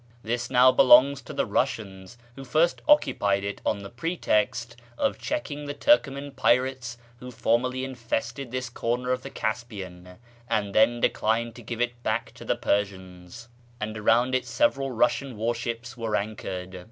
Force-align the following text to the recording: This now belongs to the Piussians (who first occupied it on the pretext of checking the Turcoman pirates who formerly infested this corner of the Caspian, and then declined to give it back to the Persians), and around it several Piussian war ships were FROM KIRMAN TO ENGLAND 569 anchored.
This 0.23 0.49
now 0.49 0.71
belongs 0.71 1.21
to 1.21 1.31
the 1.31 1.45
Piussians 1.45 2.17
(who 2.35 2.43
first 2.43 2.81
occupied 2.87 3.43
it 3.43 3.61
on 3.63 3.83
the 3.83 3.89
pretext 3.91 4.75
of 4.97 5.19
checking 5.19 5.65
the 5.65 5.75
Turcoman 5.75 6.31
pirates 6.31 6.97
who 7.19 7.29
formerly 7.29 7.85
infested 7.85 8.49
this 8.49 8.67
corner 8.67 9.11
of 9.11 9.21
the 9.21 9.29
Caspian, 9.29 10.17
and 10.49 10.73
then 10.73 11.01
declined 11.01 11.53
to 11.53 11.61
give 11.61 11.81
it 11.81 12.01
back 12.01 12.31
to 12.33 12.43
the 12.43 12.55
Persians), 12.55 13.47
and 13.79 13.95
around 13.95 14.33
it 14.33 14.47
several 14.47 14.89
Piussian 14.89 15.35
war 15.35 15.53
ships 15.53 15.95
were 15.95 16.09
FROM 16.09 16.13
KIRMAN 16.13 16.25
TO 16.25 16.31
ENGLAND 16.31 16.37
569 16.37 16.65
anchored. 16.65 16.79